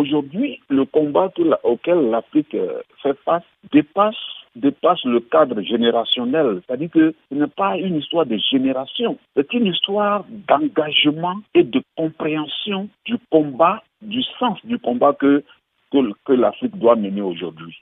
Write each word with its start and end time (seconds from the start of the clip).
aujourd'hui, 0.00 0.60
le 0.68 0.84
combat 0.84 1.30
auquel 1.62 2.10
l'Afrique 2.10 2.54
euh, 2.54 2.80
fait 3.02 3.16
face 3.24 3.44
dépasse 3.72 5.04
le 5.04 5.20
cadre 5.20 5.60
générationnel. 5.62 6.62
C'est-à-dire 6.66 6.90
que 6.90 7.14
ce 7.30 7.34
n'est 7.34 7.46
pas 7.46 7.76
une 7.76 7.96
histoire 7.96 8.26
de 8.26 8.38
génération, 8.50 9.18
c'est 9.36 9.52
une 9.52 9.66
histoire 9.66 10.24
d'engagement 10.48 11.36
et 11.54 11.62
de 11.62 11.82
compréhension 11.96 12.88
du 13.04 13.16
combat, 13.30 13.82
du 14.02 14.22
sens 14.38 14.58
du 14.64 14.78
combat 14.78 15.12
que, 15.12 15.44
que, 15.92 16.32
l'Afrique 16.32 16.76
doit 16.78 16.96
mener 16.96 17.22
aujourd'hui. 17.22 17.76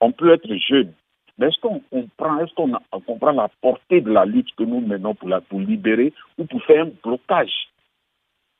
On 0.00 0.12
peut 0.12 0.32
être 0.32 0.54
jeune, 0.68 0.92
mais 1.38 1.48
est-ce 1.48 1.60
qu'on 1.60 1.80
comprend, 1.90 2.38
est-ce 2.40 2.54
qu'on 2.54 3.00
comprend 3.06 3.32
la 3.32 3.48
portée 3.62 4.00
de 4.00 4.12
la 4.12 4.26
lutte 4.26 4.54
que 4.56 4.64
nous 4.64 4.80
menons 4.80 5.14
pour, 5.14 5.28
la, 5.28 5.40
pour 5.40 5.60
libérer 5.60 6.12
ou 6.36 6.44
pour 6.44 6.62
faire 6.64 6.84
un 6.84 6.90
blocage 7.02 7.67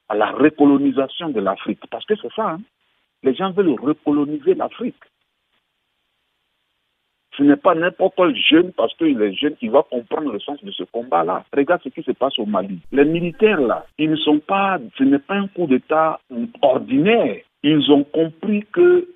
à 0.09 0.15
la 0.15 0.31
recolonisation 0.33 1.29
de 1.31 1.41
l'Afrique 1.41 1.81
Parce 1.91 2.05
que 2.07 2.15
c'est 2.17 2.33
ça, 2.35 2.51
hein. 2.51 2.61
les 3.23 3.35
gens 3.35 3.51
veulent 3.53 3.79
recoloniser 3.81 4.55
l'Afrique. 4.55 5.03
Ce 7.37 7.45
n'est 7.45 7.57
pas 7.57 7.77
n'importe 7.77 8.15
quel 8.17 8.35
jeune, 8.35 8.73
parce 8.73 8.93
qu'il 8.97 9.23
est 9.23 9.33
jeune, 9.35 9.55
qui 9.55 9.69
va 9.69 9.85
comprendre 9.85 10.33
le 10.33 10.41
sens 10.41 10.63
de 10.65 10.73
ce 10.73 10.83
combat-là. 10.83 11.45
Regarde 11.57 11.83
ce 11.85 11.89
qui 11.89 12.03
se 12.03 12.11
passe 12.11 12.37
au 12.39 12.47
Mali. 12.47 12.81
Les 12.91 13.05
militaires, 13.05 13.61
là, 13.61 13.87
ils 13.97 14.11
ne 14.11 14.17
sont 14.17 14.41
pas, 14.41 14.79
ce 14.97 15.05
n'est 15.05 15.21
pas 15.21 15.35
un 15.37 15.47
coup 15.47 15.69
d'État 15.69 16.19
ordinaire. 16.63 17.37
Ils 17.63 17.93
ont 17.93 18.03
compris 18.03 18.65
que 18.73 19.07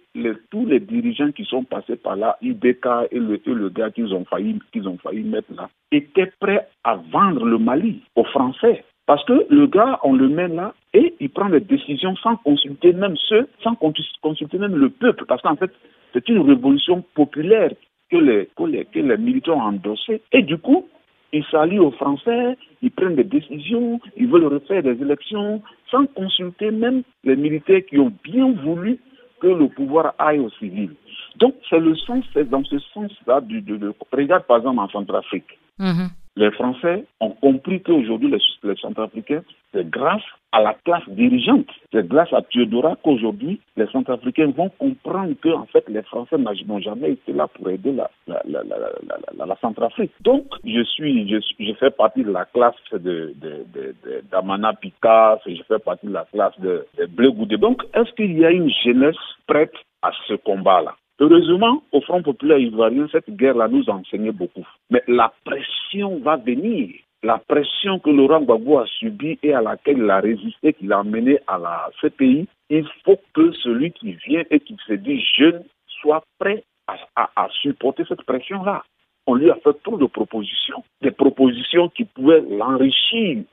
tous 0.51 0.67
les 0.67 0.79
dirigeants 0.79 1.33
qui 1.33 1.45
sont 1.45 1.65
passés 1.65 1.97
par 1.97 2.17
là, 2.17 2.37
IBK 2.43 2.87
et 3.11 3.19
le, 3.19 3.41
et 3.45 3.55
le 3.55 3.69
gars 3.71 3.91
qu'ils 3.91 4.15
ont 4.15 4.25
failli, 4.25 4.59
qu'ils 4.73 4.87
ont 4.89 4.99
failli 4.99 5.23
mettre 5.23 5.53
là, 5.55 5.69
étaient 5.91 6.31
prêts 6.39 6.69
à 6.85 6.97
vendre 6.97 7.45
le 7.45 7.59
Mali 7.59 8.03
aux 8.15 8.25
Français. 8.25 8.85
Parce 9.07 9.25
que 9.25 9.47
le 9.51 9.67
gars, 9.67 9.99
on 10.05 10.13
le 10.13 10.29
met 10.29 10.49
là 10.49 10.75
et 10.95 11.15
il 11.21 11.31
prend 11.31 11.49
des 11.49 11.61
décisions 11.61 12.15
sans 12.17 12.37
consulter 12.37 12.93
même 12.93 13.17
ceux, 13.29 13.49
sans 13.63 13.75
consulter 13.75 14.59
même 14.59 14.77
le 14.77 14.91
peuple. 14.91 15.25
Parce 15.27 15.43
qu'en 15.43 15.57
fait, 15.57 15.71
c'est 16.13 16.29
une 16.29 16.41
révolution 16.41 17.05
populaire 17.15 17.71
que 18.11 18.17
les, 18.17 18.49
que 18.57 18.99
les, 19.01 19.17
militaires 19.17 19.57
ont 19.57 19.63
endossé. 19.63 20.23
Et 20.33 20.43
du 20.43 20.59
coup, 20.59 20.87
ils 21.33 21.45
s'allient 21.51 21.79
aux 21.79 21.91
Français, 21.93 22.57
ils 22.83 22.91
prennent 22.91 23.17
des 23.17 23.25
décisions, 23.25 24.01
ils 24.17 24.29
veulent 24.29 24.47
refaire 24.47 24.83
des 24.83 25.01
élections 25.01 25.63
sans 25.91 26.07
consulter 26.07 26.71
même 26.71 27.03
les 27.25 27.37
militaires 27.37 27.85
qui 27.89 27.99
ont 27.99 28.13
bien 28.23 28.53
voulu 28.53 28.99
que 29.41 29.49
le 29.49 29.69
pouvoir 29.69 30.15
aille 30.19 30.39
aux 30.39 30.51
civils. 30.51 30.95
Donc, 31.37 31.55
c'est 31.69 31.81
le 31.81 31.97
sens, 31.97 32.25
c'est 32.35 32.49
dans 32.49 32.63
ce 32.65 32.79
sens-là 32.95 33.41
de, 33.41 33.61
de, 33.61 33.93
regarde 34.13 34.45
par 34.45 34.59
exemple 34.59 34.79
en 34.79 34.89
Centrafrique. 34.89 35.59
Mm 35.79 36.09
les 36.37 36.51
Français 36.53 37.05
ont 37.21 37.31
compris 37.31 37.83
qu'aujourd'hui, 37.83 38.31
les, 38.31 38.39
les 38.63 38.77
Centrafricains, 38.77 39.43
c'est 39.73 39.89
grâce 39.89 40.23
à 40.53 40.61
la 40.61 40.75
classe 40.85 41.09
dirigeante, 41.09 41.67
c'est 41.93 42.07
grâce 42.07 42.33
à 42.33 42.43
Théodora 42.43 42.97
qu'aujourd'hui, 43.03 43.61
les 43.77 43.87
Centrafricains 43.87 44.51
vont 44.51 44.71
comprendre 44.79 45.35
que, 45.41 45.49
en 45.49 45.67
fait, 45.67 45.85
les 45.89 46.03
Français 46.03 46.37
n'ont 46.39 46.81
jamais 46.81 47.13
été 47.13 47.33
là 47.33 47.49
pour 47.49 47.69
aider 47.71 47.93
la, 47.93 48.11
la, 48.27 48.43
la, 48.45 49.47
la 49.47 49.57
Centrafrique. 49.61 50.13
Donc, 50.21 50.45
je 50.65 50.83
suis, 50.85 51.29
je, 51.29 51.37
je, 51.59 51.73
fais 51.75 51.91
partie 51.91 52.23
de 52.23 52.31
la 52.31 52.45
classe 52.47 52.75
de, 52.93 53.35
de, 53.41 53.95
d'Amana 54.31 54.75
Picasso, 54.75 55.43
je 55.47 55.63
fais 55.69 55.79
partie 55.79 56.07
de 56.07 56.13
la 56.13 56.27
classe 56.33 56.59
de, 56.61 56.87
de 56.99 57.07
Bleu 57.07 57.31
Goudé. 57.31 57.57
Donc, 57.57 57.83
est-ce 57.95 58.13
qu'il 58.13 58.39
y 58.39 58.45
a 58.45 58.51
une 58.51 58.71
jeunesse 58.85 59.17
prête 59.47 59.75
à 60.03 60.11
ce 60.27 60.35
combat-là? 60.35 60.95
Heureusement, 61.23 61.85
au 61.93 62.01
Front 62.01 62.21
populaire 62.21 62.59
ivoirien, 62.59 63.07
cette 63.13 63.31
guerre-là 63.31 63.69
nous 63.69 63.89
a 63.89 63.93
enseigné 63.93 64.33
beaucoup. 64.33 64.67
Mais 64.91 65.05
la 65.07 65.33
pression 65.45 66.19
va 66.19 66.35
venir. 66.35 66.97
La 67.23 67.39
pression 67.39 68.01
que 68.01 68.11
Laurent 68.11 68.41
Gbagbo 68.41 68.79
a 68.79 68.87
subie 68.87 69.39
et 69.45 69.55
à 69.55 69.63
laquelle 69.63 69.99
il 69.99 70.11
a 70.11 70.19
résisté, 70.19 70.73
qu'il 70.73 70.93
a 70.93 71.05
mené 71.05 71.39
à 71.47 71.59
la 71.59 71.91
CPI, 72.01 72.49
il 72.71 72.89
faut 73.05 73.21
que 73.35 73.53
celui 73.53 73.93
qui 73.93 74.15
vient 74.27 74.43
et 74.51 74.59
qui 74.59 74.77
se 74.85 74.95
dit 74.95 75.25
jeune 75.39 75.63
soit 75.87 76.25
prêt 76.41 76.65
à, 76.89 77.49
supporter 77.63 78.03
cette 78.09 78.23
pression-là. 78.23 78.83
On 79.29 79.37
lui 79.37 79.49
a 79.49 79.55
fait 79.55 79.81
trop 79.85 79.99
de 79.99 80.07
propositions, 80.07 80.83
des 81.03 81.13
propositions 81.13 81.89
qui 81.91 82.05
pouvaient 82.05 82.43
l'enrichir 82.51 83.45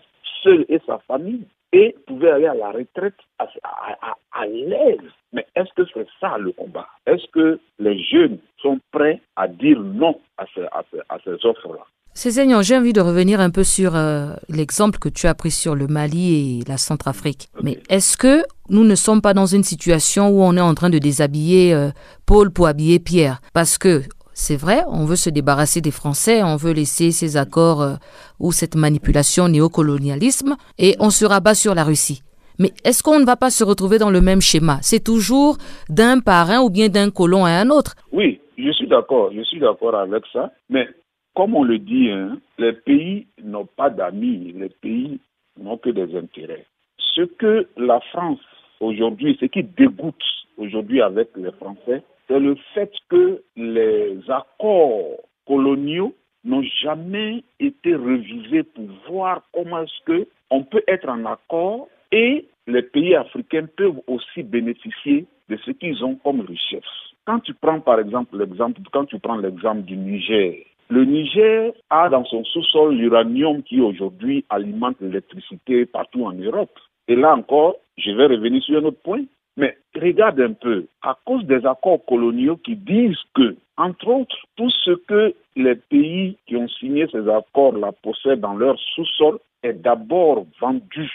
seul 0.42 0.66
et 0.70 0.80
sa 0.88 0.98
famille 1.08 1.46
et 1.72 1.96
pouvait 2.08 2.32
aller 2.32 2.48
à 2.48 2.56
la 2.56 2.72
retraite 2.72 3.14
à, 3.38 4.46
l'aise. 4.48 5.12
Mais 5.34 5.46
est-ce 5.56 5.72
que 5.76 5.88
c'est 5.94 6.08
ça 6.20 6.38
le 6.38 6.52
combat 6.52 6.88
Est-ce 7.06 7.26
que 7.32 7.60
les 7.80 8.02
jeunes 8.04 8.40
sont 8.62 8.80
prêts 8.92 9.22
à 9.36 9.48
dire 9.48 9.80
non 9.80 10.20
à 10.38 10.46
ces, 10.54 10.64
à 10.64 11.18
ces, 11.24 11.46
offres-là 11.46 11.86
Cézanne, 12.14 12.62
j'ai 12.64 12.76
envie 12.76 12.92
de 12.92 13.02
revenir 13.02 13.40
un 13.40 13.50
peu 13.50 13.64
sur 13.64 13.96
euh, 13.96 14.34
l'exemple 14.50 15.00
que 15.00 15.10
tu 15.10 15.28
as 15.28 15.36
pris 15.36 15.52
sur 15.52 15.76
le 15.76 15.88
Mali 15.88 16.60
et 16.60 16.64
la 16.68 16.78
Centrafrique. 16.78 17.50
Mais 17.62 17.80
est-ce 17.88 18.18
que 18.18 18.44
nous 18.70 18.84
ne 18.84 18.96
sommes 18.96 19.22
pas 19.22 19.34
dans 19.34 19.46
une 19.46 19.64
situation 19.64 20.30
où 20.30 20.42
on 20.42 20.58
est 20.58 20.62
en 20.62 20.74
train 20.74 20.90
de 20.90 20.98
déshabiller 20.98 21.74
euh, 21.74 21.92
Paul 22.26 22.52
pour 22.52 22.68
habiller 22.68 23.00
Pierre? 23.00 23.40
Parce 23.54 23.78
que 23.78 24.02
c'est 24.34 24.56
vrai, 24.56 24.84
on 24.88 25.06
veut 25.06 25.18
se 25.18 25.30
débarrasser 25.30 25.82
des 25.82 25.92
Français, 25.92 26.44
on 26.44 26.56
veut 26.56 26.72
laisser 26.72 27.12
ces 27.12 27.38
accords 27.38 27.82
euh, 27.82 27.96
ou 28.40 28.52
cette 28.52 28.76
manipulation 28.76 29.48
néocolonialisme 29.48 30.56
et 30.78 30.96
on 31.00 31.10
se 31.10 31.26
rabat 31.26 31.56
sur 31.56 31.76
la 31.76 31.84
Russie. 31.84 32.24
Mais 32.60 32.72
est-ce 32.84 33.02
qu'on 33.02 33.20
ne 33.20 33.26
va 33.26 33.38
pas 33.38 33.50
se 33.50 33.64
retrouver 33.64 33.98
dans 34.00 34.10
le 34.10 34.20
même 34.20 34.42
schéma? 34.42 34.80
C'est 34.82 35.04
toujours 35.04 35.58
d'un 35.90 36.20
parrain 36.20 36.60
ou 36.60 36.70
bien 36.70 36.90
d'un 36.90 37.10
colon 37.10 37.46
à 37.46 37.52
un 37.52 37.70
autre 37.70 37.96
Oui, 38.12 38.42
je 38.58 38.70
suis 38.72 38.88
d'accord, 38.88 39.32
je 39.34 39.42
suis 39.44 39.60
d'accord 39.60 39.96
avec 39.96 40.24
ça. 40.34 40.52
Mais 40.70 40.88
comme 41.36 41.56
on 41.56 41.64
le 41.64 41.80
dit, 41.80 42.10
hein, 42.10 42.38
les 42.58 42.74
pays 42.74 43.28
n'ont 43.42 43.66
pas 43.66 43.90
d'amis, 43.90 44.54
les 44.58 44.70
pays 44.70 45.22
n'ont 45.58 45.78
que 45.78 45.90
des 45.90 46.14
intérêts. 46.18 46.66
Ce 46.98 47.22
que 47.22 47.68
la 47.78 48.02
France 48.12 48.40
aujourd'hui, 48.82 49.38
ce 49.40 49.46
qui 49.46 49.64
dégoûte 49.64 50.24
aujourd'hui 50.58 51.02
avec 51.02 51.30
les 51.38 51.52
Français, 51.54 52.04
c'est 52.28 52.40
le 52.40 52.58
fait 52.74 52.92
que 53.10 53.42
les 53.56 54.20
accords 54.28 55.18
coloniaux 55.48 56.14
n'ont 56.44 56.64
jamais 56.84 57.44
été 57.60 57.96
revisés 57.96 58.64
pour 58.64 58.86
voir 59.10 59.44
comment 59.54 59.82
est-ce 59.82 60.04
que 60.06 60.28
on 60.52 60.64
peut 60.64 60.84
être 60.88 61.08
en 61.08 61.26
accord 61.26 61.88
et 62.12 62.46
les 62.68 62.82
pays 62.82 63.16
africains 63.16 63.68
peuvent 63.78 64.00
aussi 64.08 64.44
bénéficier 64.44 65.26
de 65.50 65.58
ce 65.58 65.72
qu'ils 65.72 66.04
ont 66.04 66.16
comme 66.16 66.42
richesse. 66.42 66.84
Quand 67.26 67.40
tu 67.40 67.54
prends 67.54 67.80
par 67.80 68.00
exemple 68.00 68.38
l'exemple, 68.38 68.82
quand 68.92 69.06
tu 69.06 69.20
prends 69.20 69.38
l'exemple 69.38 69.82
du 69.82 69.96
Niger, 69.98 70.66
le 70.90 71.06
Niger 71.06 71.72
a 71.92 72.10
dans 72.10 72.26
son 72.26 72.44
sous-sol 72.44 72.96
l'uranium 72.96 73.62
qui 73.62 73.80
aujourd'hui 73.80 74.44
alimente 74.50 74.98
l'électricité 75.02 75.86
partout 75.86 76.26
en 76.26 76.34
Europe. 76.34 76.72
Et 77.08 77.16
là 77.16 77.36
encore, 77.36 77.76
je 77.98 78.12
vais 78.12 78.26
revenir 78.26 78.64
sur 78.64 78.80
un 78.80 78.86
autre 78.86 79.02
point. 79.04 79.24
Mais 79.58 79.78
regarde 79.94 80.40
un 80.40 80.54
peu, 80.54 80.86
à 81.02 81.18
cause 81.26 81.44
des 81.46 81.66
accords 81.66 82.04
coloniaux 82.06 82.56
qui 82.58 82.76
disent 82.78 83.20
que, 83.36 83.58
entre 83.78 84.08
autres, 84.08 84.38
tout 84.56 84.70
ce 84.70 84.92
que 84.92 85.34
les 85.58 85.76
pays 85.76 86.38
qui 86.48 86.56
ont 86.56 86.70
signé 86.70 87.08
ces 87.12 87.28
accords-là 87.28 87.92
possèdent 88.02 88.40
dans 88.40 88.54
leur 88.56 88.80
sous-sol 88.96 89.38
est 89.62 89.74
d'abord 89.74 90.46
vendu, 90.62 91.12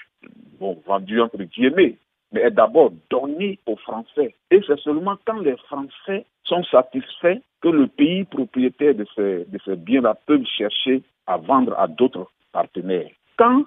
bon, 0.59 0.81
vendu 0.87 1.21
entre 1.21 1.43
guillemets, 1.43 1.97
mais 2.33 2.41
est 2.43 2.51
d'abord 2.51 2.93
donné 3.11 3.59
aux 3.67 3.77
Français. 3.77 4.35
Et 4.51 4.61
c'est 4.67 4.79
seulement 4.81 5.17
quand 5.25 5.39
les 5.41 5.57
Français 5.57 6.25
sont 6.45 6.65
satisfaits 6.65 7.39
que 7.61 7.69
le 7.69 7.87
pays 7.87 8.25
propriétaire 8.25 8.95
de 8.95 9.07
ces, 9.15 9.45
de 9.49 9.59
ces 9.65 9.77
biens-là 9.77 10.17
peut 10.27 10.43
chercher 10.57 11.03
à 11.27 11.37
vendre 11.39 11.75
à 11.79 11.87
d'autres 11.87 12.29
partenaires. 12.53 13.11
Quand 13.39 13.65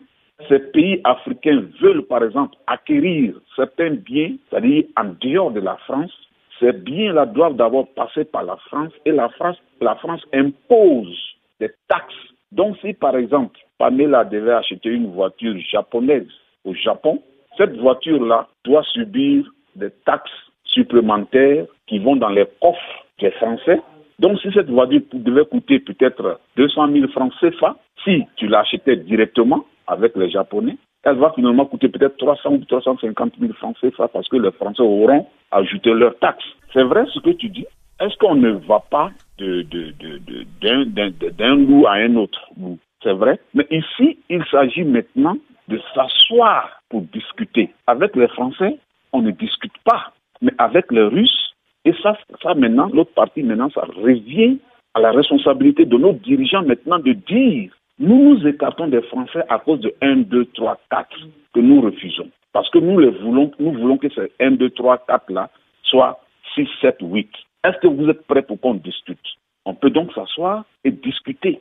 ces 0.47 0.59
pays 0.59 1.01
africains 1.03 1.65
veulent, 1.81 2.05
par 2.05 2.23
exemple, 2.23 2.55
acquérir 2.67 3.33
certains 3.55 3.95
biens, 3.95 4.35
c'est-à-dire 4.49 4.83
en 4.95 5.15
dehors 5.19 5.51
de 5.51 5.61
la 5.61 5.77
France, 5.77 6.11
ces 6.59 6.73
biens-là 6.73 7.25
doivent 7.25 7.55
d'abord 7.55 7.87
passer 7.93 8.25
par 8.25 8.43
la 8.43 8.57
France 8.57 8.93
et 9.05 9.11
la 9.11 9.29
France, 9.29 9.57
la 9.81 9.95
France 9.95 10.21
impose 10.33 11.17
des 11.59 11.71
taxes. 11.87 12.13
Donc 12.51 12.77
si, 12.81 12.93
par 12.93 13.15
exemple, 13.15 13.59
Pamela 13.77 14.25
devait 14.25 14.53
acheter 14.53 14.89
une 14.89 15.11
voiture 15.11 15.55
japonaise 15.71 16.27
au 16.67 16.73
Japon, 16.73 17.21
cette 17.57 17.75
voiture-là 17.77 18.47
doit 18.63 18.83
subir 18.83 19.45
des 19.75 19.89
taxes 20.05 20.31
supplémentaires 20.65 21.65
qui 21.87 21.99
vont 21.99 22.15
dans 22.15 22.29
les 22.29 22.45
coffres 22.61 23.05
des 23.19 23.31
Français. 23.31 23.81
Donc 24.19 24.39
si 24.41 24.51
cette 24.51 24.69
voiture 24.69 25.01
devait 25.13 25.45
coûter 25.45 25.79
peut-être 25.79 26.39
200 26.57 26.91
000 26.91 27.07
francs 27.09 27.33
CFA, 27.39 27.75
si 28.03 28.23
tu 28.35 28.47
l'achetais 28.47 28.97
directement, 28.97 29.65
avec 29.87 30.15
les 30.15 30.29
Japonais, 30.29 30.77
elle 31.03 31.17
va 31.17 31.31
finalement 31.33 31.65
coûter 31.65 31.87
peut-être 31.87 32.17
300 32.17 32.51
ou 32.51 32.65
350 32.65 33.33
000 33.39 33.53
francs 33.53 33.77
CFA 33.79 34.09
parce 34.09 34.27
que 34.27 34.37
les 34.37 34.51
Français 34.51 34.81
auront 34.81 35.25
ajouté 35.51 35.93
leurs 35.93 36.17
taxes. 36.19 36.45
C'est 36.73 36.83
vrai 36.83 37.05
ce 37.13 37.19
que 37.19 37.29
tu 37.29 37.49
dis. 37.49 37.65
Est-ce 37.99 38.15
qu'on 38.17 38.35
ne 38.35 38.51
va 38.51 38.83
pas 38.91 39.09
d'un 39.39 39.63
de, 39.63 41.09
de, 41.09 41.65
goût 41.65 41.87
à 41.87 41.93
un 41.93 42.15
autre 42.15 42.41
goût? 42.57 42.77
C'est 43.01 43.13
vrai. 43.13 43.39
Mais 43.53 43.65
ici, 43.71 44.17
il 44.29 44.43
s'agit 44.51 44.83
maintenant 44.83 45.37
de 45.67 45.79
s'asseoir 45.93 46.81
pour 46.89 47.01
discuter. 47.01 47.73
Avec 47.87 48.15
les 48.15 48.27
Français, 48.29 48.77
on 49.13 49.21
ne 49.21 49.31
discute 49.31 49.77
pas. 49.83 50.11
Mais 50.41 50.53
avec 50.57 50.91
les 50.91 51.03
Russes, 51.03 51.53
et 51.85 51.93
ça, 52.03 52.17
ça 52.41 52.53
maintenant, 52.53 52.89
l'autre 52.93 53.13
partie 53.13 53.43
maintenant, 53.43 53.69
ça 53.69 53.81
revient 53.81 54.59
à 54.93 54.99
la 54.99 55.11
responsabilité 55.11 55.85
de 55.85 55.97
nos 55.97 56.13
dirigeants 56.13 56.63
maintenant 56.63 56.99
de 56.99 57.13
dire 57.13 57.71
nous 57.99 58.35
nous 58.35 58.47
écartons 58.47 58.87
des 58.87 59.01
Français 59.03 59.43
à 59.49 59.57
cause 59.57 59.79
de 59.79 59.93
1, 60.01 60.17
2, 60.17 60.45
3, 60.53 60.79
4 60.91 61.07
que 61.53 61.59
nous 61.59 61.81
refusons. 61.81 62.29
Parce 62.53 62.69
que 62.69 62.77
nous 62.77 62.99
les 62.99 63.09
voulons, 63.09 63.51
nous 63.59 63.71
voulons 63.71 63.97
que 63.97 64.09
ces 64.09 64.31
1, 64.39 64.51
2, 64.51 64.69
3, 64.71 64.99
4 65.07 65.31
là 65.31 65.49
soient 65.83 66.19
6, 66.53 66.67
7, 66.81 66.97
8. 67.01 67.29
Est-ce 67.63 67.77
que 67.79 67.87
vous 67.87 68.07
êtes 68.09 68.25
prêts 68.27 68.43
pour 68.43 68.59
qu'on 68.59 68.75
discute? 68.75 69.19
On 69.65 69.73
peut 69.73 69.89
donc 69.89 70.13
s'asseoir 70.13 70.63
et 70.83 70.91
discuter. 70.91 71.59